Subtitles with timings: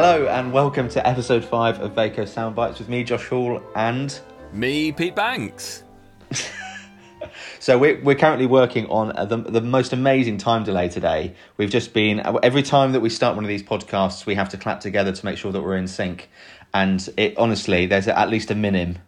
[0.00, 4.16] Hello and welcome to episode five of Vaco Soundbites with me, Josh Hall, and
[4.52, 5.82] Me, Pete Banks.
[7.58, 11.34] so we're, we're currently working on uh, the, the most amazing time delay today.
[11.56, 14.56] We've just been every time that we start one of these podcasts, we have to
[14.56, 16.30] clap together to make sure that we're in sync,
[16.72, 18.98] and it honestly, there's at least a minim,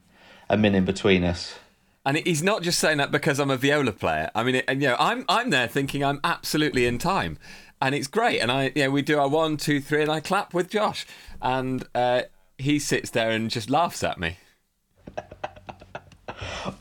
[0.48, 1.54] a minim between us.
[2.04, 4.30] And he's not just saying that because I'm a viola player.
[4.34, 7.38] I mean, it, and you know, I'm I'm there thinking I'm absolutely in time,
[7.80, 8.40] and it's great.
[8.40, 11.06] And I, yeah, we do our one, two, three, and I clap with Josh,
[11.40, 12.22] and uh,
[12.58, 14.38] he sits there and just laughs at me.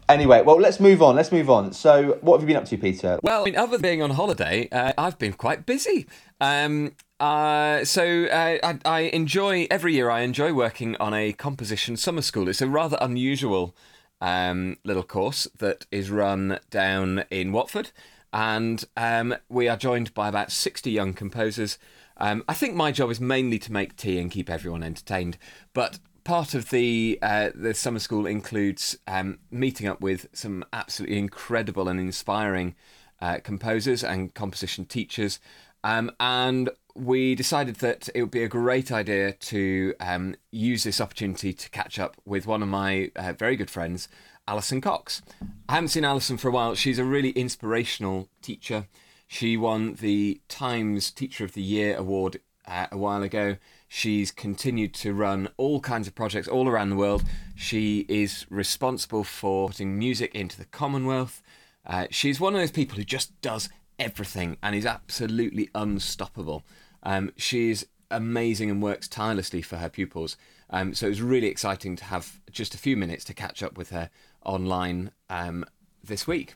[0.08, 1.16] Anyway, well, let's move on.
[1.16, 1.74] Let's move on.
[1.74, 3.20] So, what have you been up to, Peter?
[3.22, 6.08] Well, I mean, other than being on holiday, uh, I've been quite busy.
[6.42, 10.10] Um, uh, so uh, I, I enjoy every year.
[10.10, 12.48] I enjoy working on a composition summer school.
[12.48, 13.76] It's a rather unusual
[14.22, 17.92] um, little course that is run down in Watford,
[18.32, 21.78] and um, we are joined by about sixty young composers.
[22.18, 25.38] Um, I think my job is mainly to make tea and keep everyone entertained,
[25.74, 31.18] but part of the uh, the summer school includes um, meeting up with some absolutely
[31.18, 32.76] incredible and inspiring
[33.22, 35.40] uh, composers and composition teachers,
[35.84, 41.00] um, and we decided that it would be a great idea to um, use this
[41.00, 44.10] opportunity to catch up with one of my uh, very good friends,
[44.50, 45.22] Alison Cox.
[45.70, 46.74] I haven't seen Alison for a while.
[46.74, 48.88] She's a really inspirational teacher.
[49.28, 53.58] She won the Times Teacher of the Year award uh, a while ago.
[53.88, 57.24] She's continued to run all kinds of projects all around the world.
[57.56, 61.44] She is responsible for putting music into the Commonwealth.
[61.86, 66.64] Uh, she's one of those people who just does everything and is absolutely unstoppable.
[67.04, 70.38] Um, she's amazing and works tirelessly for her pupils.
[70.70, 73.78] Um, so it was really exciting to have just a few minutes to catch up
[73.78, 74.10] with her
[74.46, 75.66] online um,
[76.04, 76.56] this week.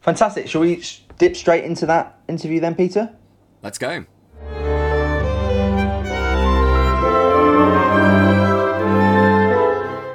[0.00, 0.48] Fantastic.
[0.48, 0.82] Shall we
[1.18, 3.14] dip straight into that interview then, Peter?
[3.62, 4.04] Let's go.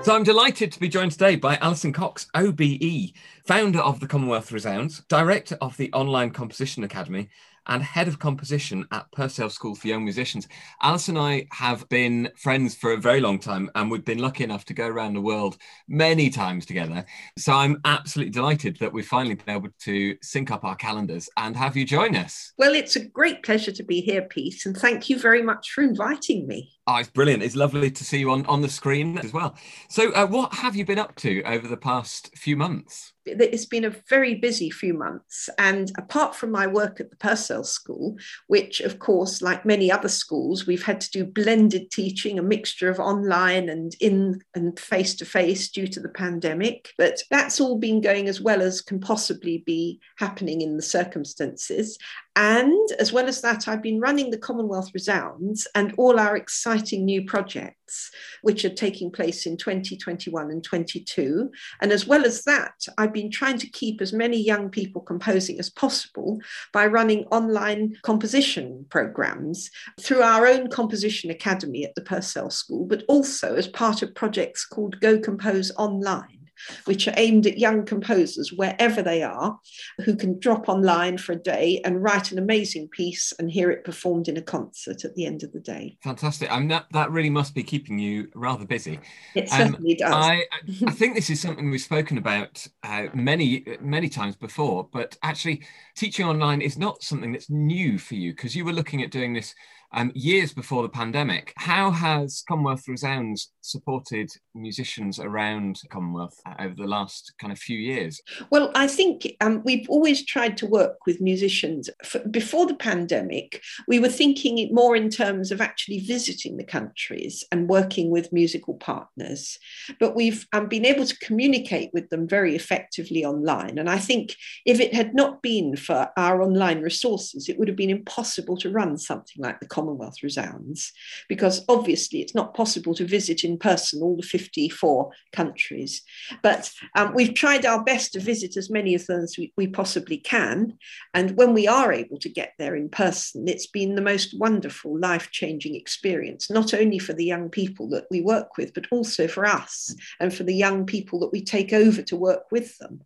[0.02, 3.12] So I'm delighted to be joined today by Alison Cox, OBE,
[3.46, 7.30] founder of the Commonwealth Resounds, director of the Online Composition Academy,
[7.70, 10.48] and head of composition at Purcell School for Young Musicians.
[10.82, 14.44] Alice and I have been friends for a very long time, and we've been lucky
[14.44, 15.58] enough to go around the world
[15.88, 17.06] many times together.
[17.38, 21.56] So I'm absolutely delighted that we've finally been able to sync up our calendars and
[21.56, 22.54] have you join us.
[22.58, 25.84] Well, it's a great pleasure to be here, Pete, and thank you very much for
[25.84, 26.74] inviting me.
[26.88, 27.44] Oh, it's brilliant.
[27.44, 29.56] It's lovely to see you on, on the screen as well.
[29.90, 33.14] So, uh, what have you been up to over the past few months?
[33.40, 35.50] It's been a very busy few months.
[35.58, 38.18] And apart from my work at the Purcell School,
[38.48, 42.90] which, of course, like many other schools, we've had to do blended teaching, a mixture
[42.90, 46.94] of online and in and face to face due to the pandemic.
[46.98, 51.98] But that's all been going as well as can possibly be happening in the circumstances.
[52.40, 57.04] And as well as that, I've been running the Commonwealth Resounds and all our exciting
[57.04, 58.12] new projects,
[58.44, 61.52] which are taking place in 2021 and 22.
[61.82, 65.60] And as well as that, I've been trying to keep as many young people composing
[65.60, 66.40] as possible
[66.72, 69.70] by running online composition programs
[70.00, 74.66] through our own composition academy at the Purcell School, but also as part of projects
[74.66, 76.39] called Go Compose Online
[76.86, 79.60] which are aimed at young composers wherever they are,
[80.04, 83.84] who can drop online for a day and write an amazing piece and hear it
[83.84, 85.98] performed in a concert at the end of the day.
[86.04, 86.52] Fantastic.
[86.52, 89.00] I mean, that, that really must be keeping you rather busy.
[89.36, 90.14] It um, certainly does.
[90.14, 90.44] I,
[90.86, 95.62] I think this is something we've spoken about uh, many, many times before, but actually,
[95.96, 99.34] teaching online is not something that's new for you because you were looking at doing
[99.34, 99.54] this
[99.92, 101.54] um, years before the pandemic.
[101.58, 107.78] How has Commonwealth Resounds supported musicians around Commonwealth uh, over the last kind of few
[107.78, 108.22] years?
[108.50, 111.90] Well, I think um, we've always tried to work with musicians.
[112.04, 117.46] For, before the pandemic, we were thinking more in terms of actually visiting the countries
[117.52, 119.58] and working with musical partners.
[120.00, 123.78] But we've um, been able to communicate with them very effectively online.
[123.78, 127.78] And I think if it had not been for our online resources, it would have
[127.78, 130.92] been impossible to run something like the Commonwealth Resounds,
[131.28, 136.02] because obviously it's not possible to visit in person all the 54 countries.
[136.42, 139.68] But um, we've tried our best to visit as many of them as we, we
[139.68, 140.78] possibly can.
[141.14, 144.98] And when we are able to get there in person, it's been the most wonderful,
[145.00, 149.28] life changing experience, not only for the young people that we work with, but also
[149.28, 153.02] for us and for the young people that we take over to work with them.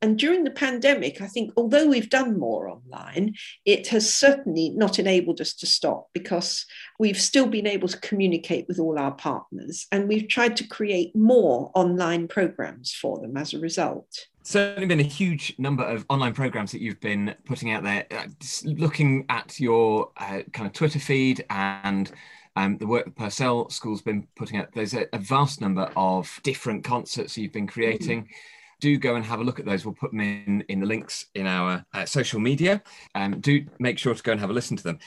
[0.00, 3.34] And during the pandemic, I think although we've done more online,
[3.64, 6.66] it has certainly not enabled us to stop because
[6.98, 11.14] we've still been able to communicate with all our partners and we've tried to create
[11.16, 16.32] more online programs for them as a result certainly been a huge number of online
[16.32, 18.06] programs that you've been putting out there.
[18.10, 18.24] Uh,
[18.64, 22.10] looking at your uh, kind of Twitter feed and
[22.56, 24.72] um, the work that Purcell School's been putting out.
[24.72, 28.22] There's a, a vast number of different concerts you've been creating.
[28.22, 28.32] Mm-hmm
[28.80, 29.84] do go and have a look at those.
[29.84, 32.82] We'll put them in in the links in our uh, social media.
[33.14, 34.98] Um, do make sure to go and have a listen to them.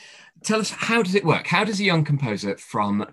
[0.42, 1.46] Tell us how does it work?
[1.46, 3.06] How does a young composer from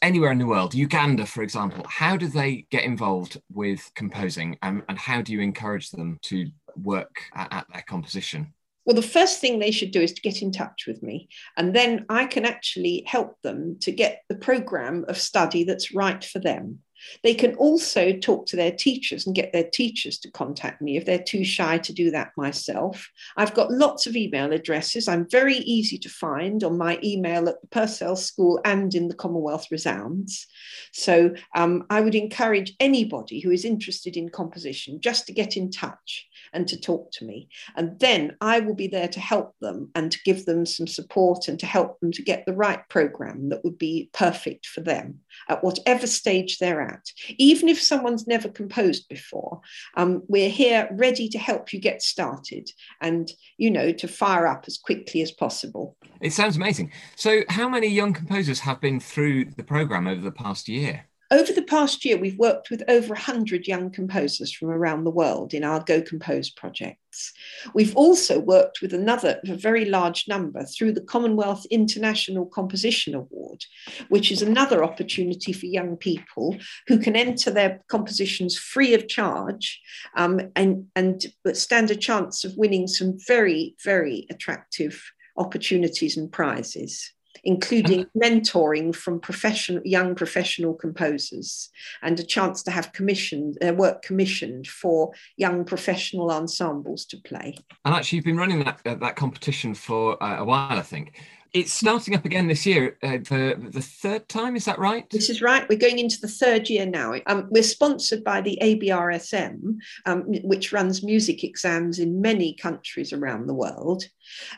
[0.00, 4.82] anywhere in the world, Uganda, for example, how do they get involved with composing um,
[4.88, 6.46] and how do you encourage them to
[6.76, 8.52] work at, at their composition?
[8.84, 11.28] Well, the first thing they should do is to get in touch with me.
[11.56, 16.24] And then I can actually help them to get the program of study that's right
[16.24, 16.80] for them.
[17.22, 21.04] They can also talk to their teachers and get their teachers to contact me if
[21.04, 23.08] they're too shy to do that myself.
[23.36, 25.08] I've got lots of email addresses.
[25.08, 29.14] I'm very easy to find on my email at the Purcell School and in the
[29.14, 30.46] Commonwealth Resounds.
[30.92, 35.70] So um, I would encourage anybody who is interested in composition just to get in
[35.70, 37.48] touch and to talk to me.
[37.76, 41.48] And then I will be there to help them and to give them some support
[41.48, 45.20] and to help them to get the right program that would be perfect for them
[45.48, 46.91] at whatever stage they're at.
[47.38, 49.60] Even if someone's never composed before,
[49.96, 54.64] um, we're here ready to help you get started and, you know, to fire up
[54.66, 55.96] as quickly as possible.
[56.20, 56.92] It sounds amazing.
[57.16, 61.06] So, how many young composers have been through the program over the past year?
[61.32, 65.54] Over the past year, we've worked with over 100 young composers from around the world
[65.54, 67.32] in our Go Compose projects.
[67.72, 73.64] We've also worked with another, a very large number, through the Commonwealth International Composition Award,
[74.10, 79.80] which is another opportunity for young people who can enter their compositions free of charge
[80.18, 81.24] um, and, and
[81.54, 85.02] stand a chance of winning some very, very attractive
[85.38, 87.10] opportunities and prizes
[87.44, 91.70] including mentoring from professional young professional composers
[92.02, 97.56] and a chance to have commissioned uh, work commissioned for young professional ensembles to play.
[97.84, 101.20] And actually, you've been running that uh, that competition for uh, a while, I think.
[101.52, 104.56] It's starting up again this year uh, for the third time.
[104.56, 105.08] Is that right?
[105.10, 105.68] This is right.
[105.68, 107.12] We're going into the third year now.
[107.26, 113.48] Um, we're sponsored by the ABRSM, um, which runs music exams in many countries around
[113.48, 114.04] the world.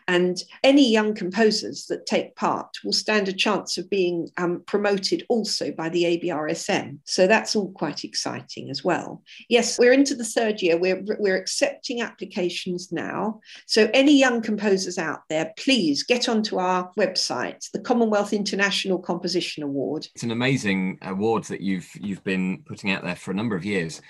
[0.08, 5.24] And any young composers that take part will stand a chance of being um, promoted
[5.28, 6.98] also by the ABRSM.
[7.04, 9.22] So that's all quite exciting as well.
[9.48, 10.76] Yes, we're into the third year.
[10.76, 13.40] We're, we're accepting applications now.
[13.66, 19.62] So any young composers out there, please get onto our website, the Commonwealth International Composition
[19.62, 20.08] Award.
[20.14, 23.64] It's an amazing award that you've you've been putting out there for a number of
[23.64, 24.00] years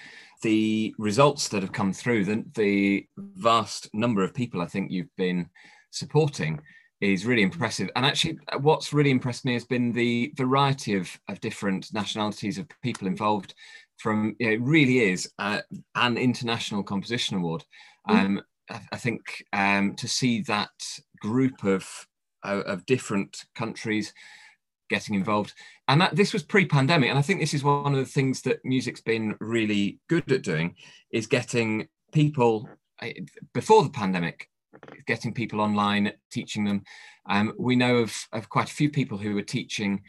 [0.44, 5.16] the results that have come through, the, the vast number of people I think you've
[5.16, 5.48] been
[5.90, 6.60] supporting
[7.00, 7.90] is really impressive.
[7.96, 12.68] And actually, what's really impressed me has been the variety of, of different nationalities of
[12.82, 13.54] people involved.
[13.96, 15.60] From you know, it really is uh,
[15.94, 17.64] an international composition award.
[18.08, 18.14] Mm.
[18.14, 20.72] Um, I, I, think um, to see that
[21.20, 21.88] group of
[22.44, 24.12] uh, of different countries
[24.90, 25.52] getting involved.
[25.88, 28.64] And that this was pre-pandemic, and I think this is one of the things that
[28.64, 30.76] music's been really good at doing
[31.10, 32.68] is getting people
[33.00, 33.12] eh,
[33.52, 34.48] before the pandemic,
[35.06, 36.82] getting people online, teaching them.
[37.28, 40.02] Um, we know of, of quite a few people who were teaching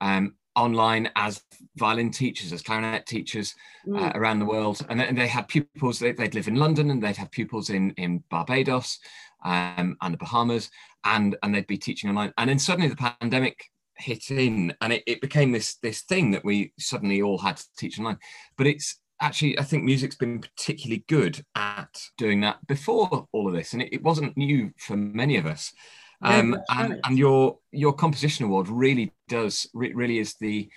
[0.00, 1.42] um, online as
[1.76, 3.54] violin teachers, as clarinet teachers
[3.88, 4.16] uh, mm.
[4.16, 5.98] around the world, and, and they had pupils.
[5.98, 8.98] They, would live in London, and they'd have pupils in in Barbados
[9.44, 10.70] um, and the Bahamas,
[11.04, 12.32] and and they'd be teaching online.
[12.38, 16.44] And then suddenly the pandemic hit in and it, it became this this thing that
[16.44, 18.18] we suddenly all had to teach online.
[18.56, 23.52] But it's actually i think music's been particularly good at doing that before all of
[23.52, 25.74] this and it, it wasn't new for many of us.
[26.22, 30.68] Um, and, and your your composition award really does really is the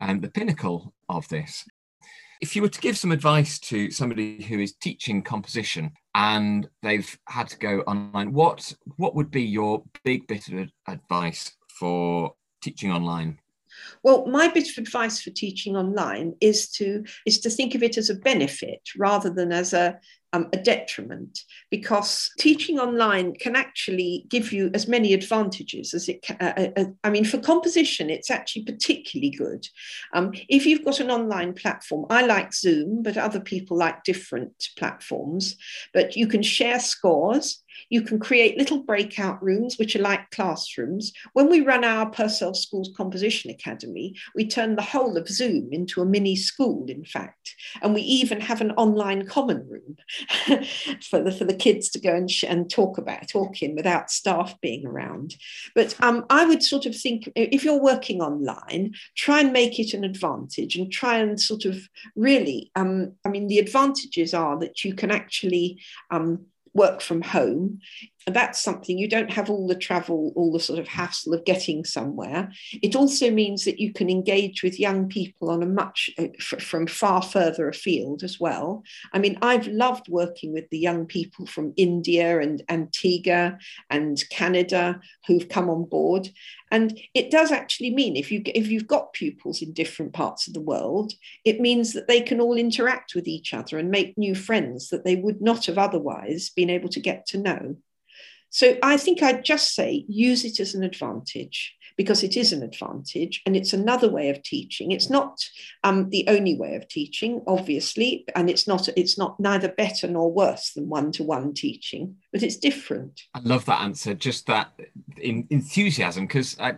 [0.00, 1.64] um, the pinnacle of this.
[2.40, 7.18] If you were to give some advice to somebody who is teaching composition and they've
[7.28, 12.92] had to go online what what would be your big bit of advice for teaching
[12.92, 13.38] online?
[14.02, 17.96] Well, my bit of advice for teaching online is to is to think of it
[17.96, 19.98] as a benefit rather than as a
[20.32, 26.22] um, a detriment because teaching online can actually give you as many advantages as it
[26.22, 26.36] can.
[26.40, 29.66] Uh, uh, uh, I mean, for composition, it's actually particularly good.
[30.12, 34.68] Um, if you've got an online platform, I like Zoom, but other people like different
[34.78, 35.56] platforms,
[35.92, 41.12] but you can share scores you can create little breakout rooms, which are like classrooms.
[41.32, 46.00] When we run our Purcell Schools Composition Academy, we turn the whole of Zoom into
[46.00, 47.54] a mini school, in fact.
[47.82, 49.96] And we even have an online common room
[51.02, 54.10] for, the, for the kids to go and, sh- and talk about, talk in without
[54.10, 55.36] staff being around.
[55.74, 59.94] But um, I would sort of think if you're working online, try and make it
[59.94, 61.78] an advantage and try and sort of
[62.16, 67.80] really, um, I mean, the advantages are that you can actually um, work from home.
[68.26, 71.84] That's something you don't have all the travel, all the sort of hassle of getting
[71.84, 72.50] somewhere.
[72.82, 76.86] It also means that you can engage with young people on a much uh, from
[76.86, 78.84] far further afield as well.
[79.12, 83.58] I mean, I've loved working with the young people from India and Antigua
[83.90, 86.28] and Canada who've come on board.
[86.70, 90.54] And it does actually mean if you if you've got pupils in different parts of
[90.54, 91.12] the world,
[91.44, 95.04] it means that they can all interact with each other and make new friends that
[95.04, 97.76] they would not have otherwise been able to get to know.
[98.52, 102.62] So I think I'd just say use it as an advantage because it is an
[102.62, 104.92] advantage and it's another way of teaching.
[104.92, 105.42] It's not
[105.84, 110.30] um, the only way of teaching, obviously, and it's not it's not neither better nor
[110.30, 113.22] worse than one-to-one teaching, but it's different.
[113.34, 114.12] I love that answer.
[114.12, 114.70] Just that
[115.16, 116.74] in, enthusiasm, because I,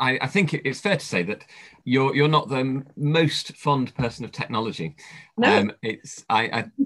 [0.00, 1.44] I, I, think it's fair to say that
[1.84, 4.96] you're you're not the most fond person of technology.
[5.36, 5.58] No.
[5.58, 6.42] Um, it's I,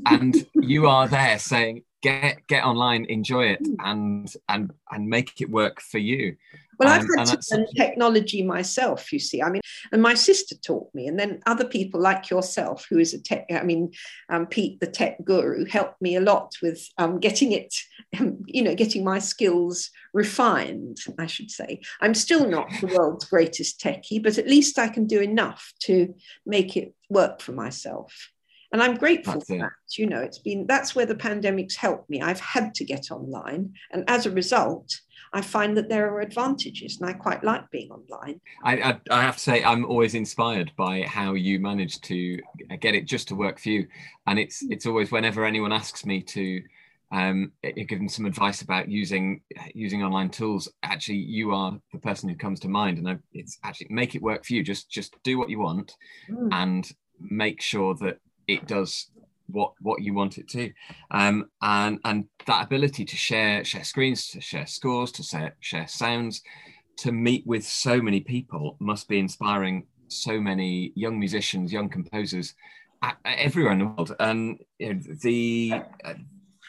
[0.06, 3.74] I and you are there saying get get online, enjoy it, hmm.
[3.80, 6.36] and and and make it work for you.
[6.78, 9.42] Well, I've had to learn technology myself, you see.
[9.42, 13.14] I mean, and my sister taught me, and then other people like yourself, who is
[13.14, 13.92] a tech, I mean,
[14.28, 17.74] um, Pete, the tech guru, helped me a lot with um, getting it,
[18.20, 21.80] um, you know, getting my skills refined, I should say.
[22.00, 26.14] I'm still not the world's greatest techie, but at least I can do enough to
[26.46, 28.30] make it work for myself.
[28.72, 29.72] And I'm grateful for that.
[29.96, 32.20] You know, it's been that's where the pandemic's helped me.
[32.20, 33.72] I've had to get online.
[33.92, 35.00] And as a result,
[35.32, 38.40] I find that there are advantages and I quite like being online.
[38.64, 42.38] I, I, I have to say, I'm always inspired by how you manage to
[42.80, 43.86] get it just to work for you.
[44.26, 46.62] And it's, it's always whenever anyone asks me to
[47.10, 49.40] um, give them some advice about using
[49.74, 50.68] using online tools.
[50.82, 54.22] Actually, you are the person who comes to mind, and I, it's actually make it
[54.22, 54.62] work for you.
[54.62, 55.94] Just just do what you want,
[56.30, 56.48] mm.
[56.52, 58.18] and make sure that
[58.48, 59.10] it does
[59.46, 60.72] what what you want it to.
[61.10, 65.86] Um, and and that ability to share share screens to share scores to share, share
[65.86, 66.42] sounds
[66.98, 72.54] to meet with so many people must be inspiring so many young musicians young composers
[73.24, 74.14] everywhere in the world.
[74.18, 75.72] And you know, the
[76.04, 76.14] uh,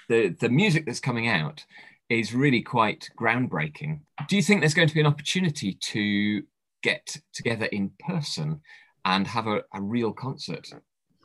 [0.08, 1.66] the the music that's coming out
[2.10, 4.02] is really quite groundbreaking.
[4.28, 6.44] Do you think there's going to be an opportunity to
[6.82, 8.62] get together in person
[9.06, 10.70] and have a, a real concert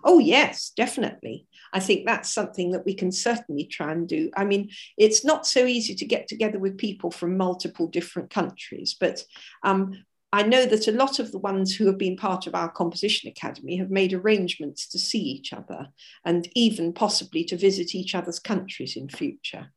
[0.05, 1.47] Oh, yes, definitely.
[1.73, 4.31] I think that's something that we can certainly try and do.
[4.37, 8.95] I mean, it's not so easy to get together with people from multiple different countries,
[8.99, 9.25] but
[9.63, 12.69] um, I know that a lot of the ones who have been part of our
[12.69, 15.89] Composition Academy have made arrangements to see each other
[16.25, 19.73] and even possibly to visit each other's countries in future.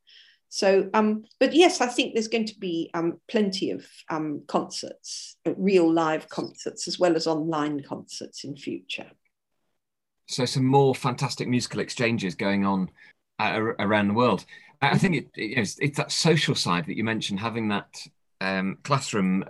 [0.49, 5.37] So, um, but yes, I think there's going to be um, plenty of um, concerts,
[5.45, 9.11] real live concerts, as well as online concerts in future.
[10.27, 12.89] So some more fantastic musical exchanges going on
[13.39, 14.45] uh, around the world.
[14.81, 18.05] I think it, it's, it's, that social side that you mentioned, having that
[18.41, 19.43] um, classroom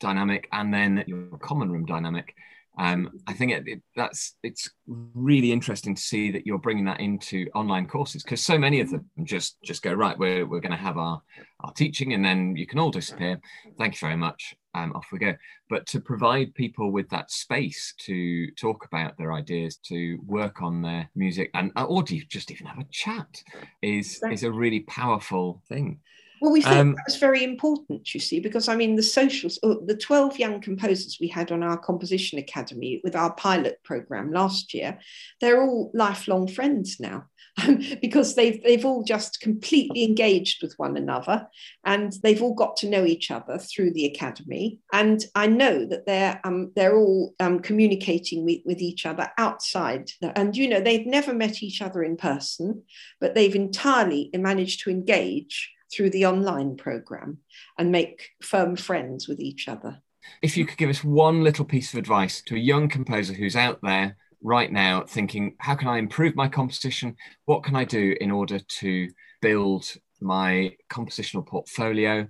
[0.00, 2.34] dynamic and then your common room dynamic.
[2.78, 7.00] Um, I think it, it, that's it's really interesting to see that you're bringing that
[7.00, 10.18] into online courses because so many of them just just go right.
[10.18, 11.22] We're we're going to have our
[11.60, 13.40] our teaching and then you can all disappear.
[13.78, 15.34] Thank you very much um, off we go.
[15.70, 20.82] But to provide people with that space to talk about their ideas, to work on
[20.82, 23.42] their music, and or to just even have a chat
[23.82, 26.00] is is a really powerful thing.
[26.44, 29.58] Well, we thought um, that was very important, you see, because I mean, the socials,
[29.62, 34.30] uh, the 12 young composers we had on our Composition Academy with our pilot program
[34.30, 34.98] last year,
[35.40, 37.24] they're all lifelong friends now.
[37.62, 41.46] Um, because they've they've all just completely engaged with one another
[41.86, 46.04] and they've all got to know each other through the academy and I know that
[46.04, 51.06] they're um, they're all um, communicating with, with each other outside and you know they've
[51.06, 52.82] never met each other in person
[53.20, 57.38] but they've entirely managed to engage through the online program
[57.78, 60.02] and make firm friends with each other.
[60.42, 63.56] If you could give us one little piece of advice to a young composer who's
[63.56, 67.16] out there right now thinking, how can I improve my composition?
[67.44, 69.08] What can I do in order to
[69.40, 69.86] build
[70.20, 72.28] my compositional portfolio?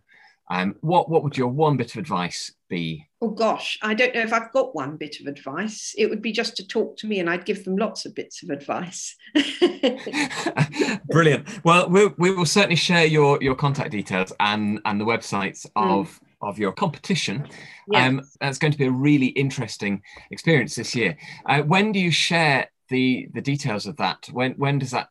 [0.51, 3.07] Um, what, what would your one bit of advice be?
[3.23, 5.95] Oh gosh, I don't know if I've got one bit of advice.
[5.97, 8.43] It would be just to talk to me and I'd give them lots of bits
[8.43, 9.17] of advice.
[11.09, 11.65] Brilliant.
[11.65, 15.91] Well, we we will certainly share your, your contact details and, and the websites hmm.
[15.91, 16.49] of, mm.
[16.49, 17.49] of your competition.
[17.95, 21.17] Um, that's going to be a really interesting experience this year.
[21.47, 24.29] Uh, when do you share the, the details of that?
[24.31, 25.09] When, when does that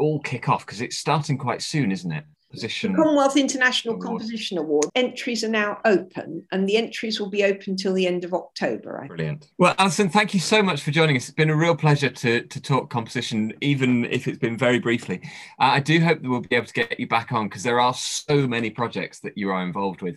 [0.00, 0.66] all kick off?
[0.66, 2.24] Because it's starting quite soon, isn't it?
[2.52, 2.94] Composition.
[2.94, 4.06] Commonwealth International Award.
[4.06, 4.86] Composition Award.
[4.94, 9.04] Entries are now open, and the entries will be open till the end of October.
[9.08, 9.48] Brilliant.
[9.58, 11.28] Well, Alison, thank you so much for joining us.
[11.28, 15.20] It's been a real pleasure to to talk composition, even if it's been very briefly.
[15.58, 17.80] Uh, I do hope that we'll be able to get you back on because there
[17.80, 20.16] are so many projects that you are involved with,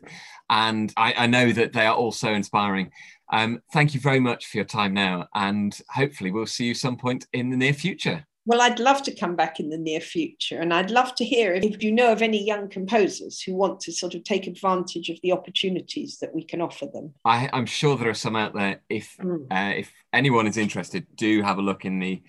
[0.49, 2.91] and I, I know that they are all so inspiring.
[3.31, 6.97] Um, thank you very much for your time now, and hopefully we'll see you some
[6.97, 8.25] point in the near future.
[8.47, 11.53] Well, I'd love to come back in the near future, and I'd love to hear
[11.53, 15.19] if you know of any young composers who want to sort of take advantage of
[15.23, 17.13] the opportunities that we can offer them.
[17.25, 18.81] I, am sure there are some out there.
[18.87, 19.47] If mm.
[19.49, 22.21] uh, if anyone is interested, do have a look in the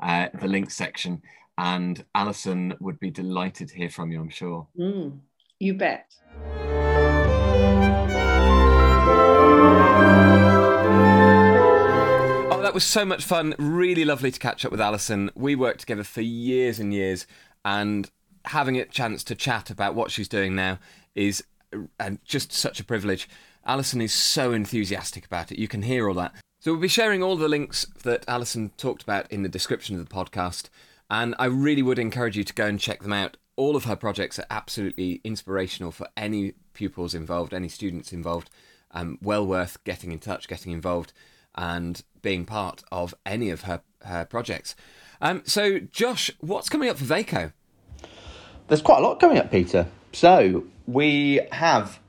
[0.00, 1.22] uh, the links section,
[1.58, 4.20] and Alison would be delighted to hear from you.
[4.20, 4.68] I'm sure.
[4.78, 5.18] Mm,
[5.58, 6.14] you bet.
[12.74, 13.54] Was so much fun.
[13.56, 15.30] Really lovely to catch up with Alison.
[15.36, 17.24] We worked together for years and years,
[17.64, 18.10] and
[18.46, 20.80] having a chance to chat about what she's doing now
[21.14, 21.44] is
[22.00, 23.28] uh, just such a privilege.
[23.64, 25.58] Alison is so enthusiastic about it.
[25.58, 26.34] You can hear all that.
[26.58, 30.06] So we'll be sharing all the links that Alison talked about in the description of
[30.06, 30.68] the podcast,
[31.08, 33.36] and I really would encourage you to go and check them out.
[33.54, 38.50] All of her projects are absolutely inspirational for any pupils involved, any students involved.
[38.90, 41.12] Um, well worth getting in touch, getting involved
[41.54, 44.74] and being part of any of her, her projects.
[45.20, 47.52] Um, so, Josh, what's coming up for VACO?
[48.68, 49.86] There's quite a lot coming up, Peter.
[50.12, 52.00] So, we have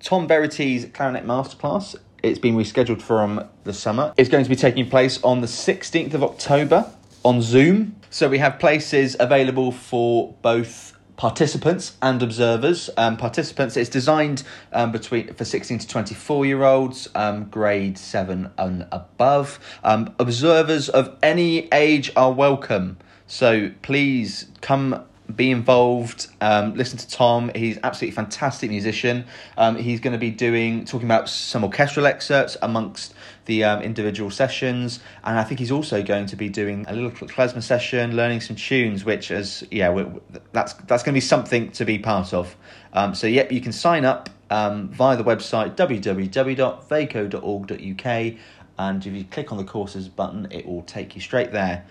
[0.00, 1.96] Tom Verity's Clarinet Masterclass.
[2.22, 4.12] It's been rescheduled from the summer.
[4.16, 6.90] It's going to be taking place on the 16th of October
[7.24, 7.96] on Zoom.
[8.10, 12.90] So, we have places available for both participants and observers.
[12.96, 14.42] Um, participants, it's designed
[14.72, 19.58] um, between for 16 to 24 year olds, um, grade 7 and above.
[19.82, 22.98] Um, observers of any age are welcome.
[23.26, 25.04] So please come
[25.34, 26.28] be involved.
[26.40, 27.50] Um, listen to Tom.
[27.54, 29.24] He's absolutely fantastic musician.
[29.56, 33.14] Um, he's going to be doing talking about some orchestral excerpts amongst
[33.46, 37.10] the um, individual sessions, and I think he's also going to be doing a little
[37.10, 39.04] klezmer session, learning some tunes.
[39.04, 40.04] Which is yeah,
[40.52, 42.56] that's that's going to be something to be part of.
[42.92, 48.34] Um, so yep, you can sign up um, via the website www.vaco.org.uk,
[48.78, 51.84] and if you click on the courses button, it will take you straight there.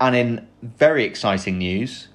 [0.00, 2.08] And in very exciting news,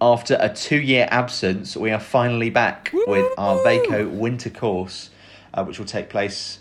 [0.00, 3.10] after a two year absence, we are finally back Woo-hoo!
[3.10, 5.10] with our VACO winter course,
[5.54, 6.60] uh, which will take place.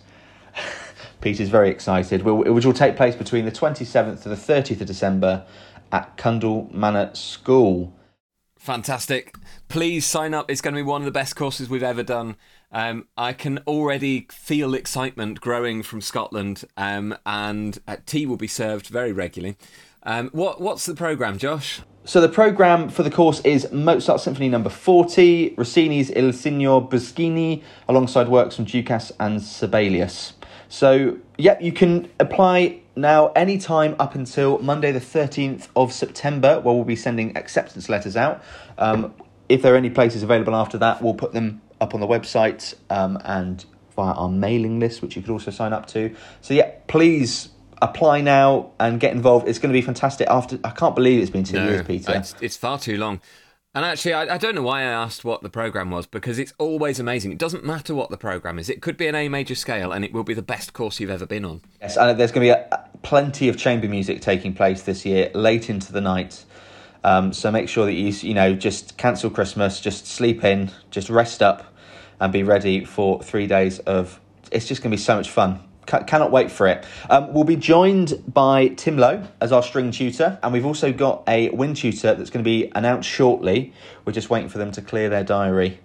[1.21, 5.45] Peter's very excited, which will take place between the 27th to the 30th of December
[5.91, 7.93] at Cundall Manor School.
[8.57, 9.35] Fantastic.
[9.67, 10.49] Please sign up.
[10.49, 12.35] It's going to be one of the best courses we've ever done.
[12.71, 18.47] Um, I can already feel excitement growing from Scotland, um, and uh, tea will be
[18.47, 19.57] served very regularly.
[20.03, 21.81] Um, what, what's the programme, Josh?
[22.07, 24.75] So the program for the course is Mozart Symphony Number no.
[24.75, 30.31] 40, Rossini's Il Signor Bruschino, alongside works from Dukas and Sibelius.
[30.69, 36.73] So, yep, you can apply now anytime up until Monday the 13th of September, where
[36.73, 38.41] we'll be sending acceptance letters out.
[38.77, 39.13] Um,
[39.49, 42.73] if there are any places available after that, we'll put them up on the website
[42.89, 43.65] um, and
[43.97, 46.15] via our mailing list, which you could also sign up to.
[46.39, 47.49] So, yeah, please
[47.81, 49.47] apply now and get involved.
[49.47, 50.27] It's going to be fantastic.
[50.29, 52.13] After I can't believe it's been two no, years, Peter.
[52.15, 53.21] It's, it's, far too long.
[53.75, 56.53] And actually, I, I, don't know why I asked what the program was because it's
[56.57, 57.31] always amazing.
[57.31, 58.69] It doesn't matter what the program is.
[58.69, 61.11] It could be an A major scale, and it will be the best course you've
[61.11, 61.61] ever been on.
[61.81, 65.29] Yes, and there's going to be a, plenty of chamber music taking place this year,
[65.35, 66.43] late into the night.
[67.03, 71.09] Um, so make sure that you you know just cancel Christmas, just sleep in, just
[71.09, 71.73] rest up,
[72.19, 74.19] and be ready for three days of.
[74.49, 76.85] It's just going to be so much fun cannot wait for it.
[77.09, 81.23] Um, we'll be joined by Tim Lowe as our string tutor, and we've also got
[81.27, 83.73] a wind tutor that's going to be announced shortly.
[84.05, 85.79] We're just waiting for them to clear their diary.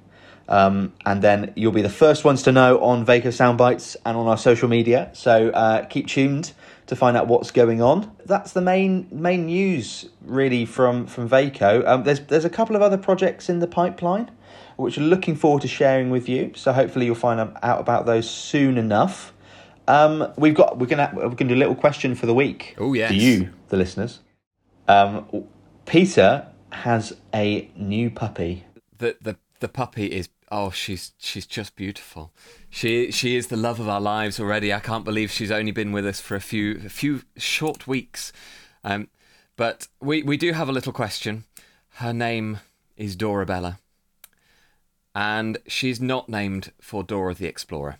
[0.48, 4.26] Um, and then you'll be the first ones to know on VACO Soundbites and on
[4.26, 5.10] our social media.
[5.14, 6.52] So uh, keep tuned
[6.88, 8.14] to find out what's going on.
[8.26, 11.86] That's the main main news really from from VACO.
[11.86, 14.30] Um, there's there's a couple of other projects in the pipeline
[14.76, 16.52] which we're looking forward to sharing with you.
[16.54, 19.31] So hopefully you'll find out about those soon enough.
[19.88, 22.74] Um, we've got we're gonna we're gonna do a little question for the week.
[22.78, 24.20] Oh yes, for you, the listeners.
[24.88, 25.46] Um,
[25.86, 28.64] Peter has a new puppy.
[28.96, 32.32] The the the puppy is oh she's she's just beautiful.
[32.70, 34.72] She she is the love of our lives already.
[34.72, 38.32] I can't believe she's only been with us for a few a few short weeks.
[38.84, 39.08] Um,
[39.56, 41.44] but we we do have a little question.
[41.96, 42.60] Her name
[42.96, 43.78] is Dorabella,
[45.14, 47.98] and she's not named for Dora the Explorer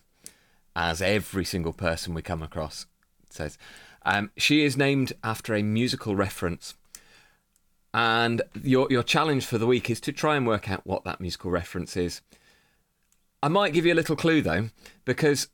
[0.75, 2.87] as every single person we come across
[3.31, 3.59] says.
[4.05, 6.75] Um, she is named after a musical reference.
[7.95, 11.21] and your your challenge for the week is to try and work out what that
[11.21, 12.21] musical reference is.
[13.43, 14.71] I might give you a little clue though,
[15.05, 15.49] because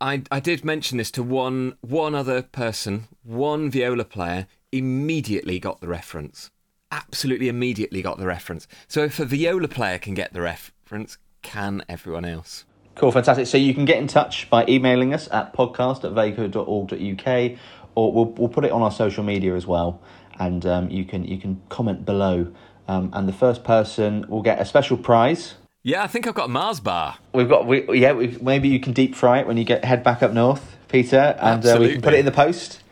[0.00, 5.80] I I did mention this to one one other person, one viola player immediately got
[5.80, 6.50] the reference.
[6.90, 8.66] Absolutely immediately got the reference.
[8.88, 12.64] So if a viola player can get the reference, can everyone else?
[12.94, 13.46] Cool, fantastic.
[13.46, 17.58] So you can get in touch by emailing us at podcast at vaco.org.uk
[17.94, 20.00] or we'll, we'll put it on our social media as well.
[20.38, 22.52] And um, you can you can comment below.
[22.88, 25.54] Um, and the first person will get a special prize.
[25.82, 27.16] Yeah, I think I've got a Mars bar.
[27.32, 28.12] We've got we yeah.
[28.40, 31.64] Maybe you can deep fry it when you get head back up north, Peter, and
[31.64, 32.82] uh, we can put it in the post.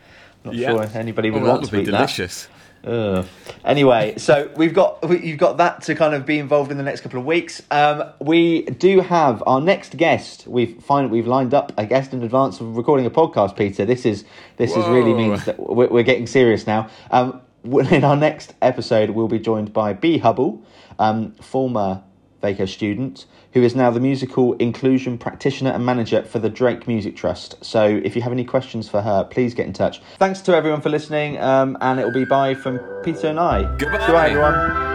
[0.43, 0.69] Not Yeah.
[0.71, 2.47] sure anybody would Oh, want that to would eat be that.
[2.83, 3.25] Ugh.
[3.63, 6.83] Anyway, so we've got we- you've got that to kind of be involved in the
[6.83, 7.61] next couple of weeks.
[7.69, 10.47] Um, we do have our next guest.
[10.47, 13.55] We've find we've lined up a guest in advance of recording a podcast.
[13.55, 14.25] Peter, this is
[14.57, 15.17] this is really Whoa.
[15.17, 16.89] means that we're, we're getting serious now.
[17.11, 20.63] Um, in our next episode, we'll be joined by B Hubble,
[20.97, 22.01] um, former
[22.41, 27.15] Vaco student, who is now the musical inclusion practitioner and manager for the Drake Music
[27.15, 27.63] Trust.
[27.63, 30.01] So if you have any questions for her, please get in touch.
[30.17, 33.63] Thanks to everyone for listening, um, and it will be bye from Peter and I.
[33.77, 33.97] Goodbye.
[33.99, 34.90] Goodbye, everyone.